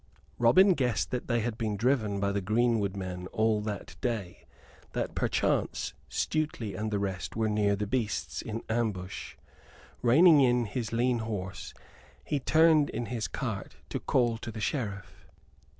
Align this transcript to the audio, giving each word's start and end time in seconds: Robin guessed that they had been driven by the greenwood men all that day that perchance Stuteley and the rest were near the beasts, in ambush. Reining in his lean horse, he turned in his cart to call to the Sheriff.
Robin 0.39 0.73
guessed 0.73 1.11
that 1.11 1.27
they 1.27 1.41
had 1.41 1.59
been 1.59 1.77
driven 1.77 2.19
by 2.19 2.31
the 2.31 2.41
greenwood 2.41 2.97
men 2.97 3.27
all 3.27 3.61
that 3.61 3.95
day 4.01 4.47
that 4.93 5.13
perchance 5.13 5.93
Stuteley 6.09 6.73
and 6.75 6.89
the 6.89 6.97
rest 6.97 7.35
were 7.35 7.47
near 7.47 7.75
the 7.75 7.85
beasts, 7.85 8.41
in 8.41 8.63
ambush. 8.67 9.35
Reining 10.01 10.41
in 10.41 10.65
his 10.65 10.91
lean 10.91 11.19
horse, 11.19 11.75
he 12.23 12.39
turned 12.39 12.89
in 12.89 13.05
his 13.13 13.27
cart 13.27 13.75
to 13.89 13.99
call 13.99 14.39
to 14.39 14.51
the 14.51 14.59
Sheriff. 14.59 15.27